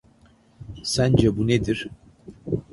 [0.83, 1.87] Sence bu nedir?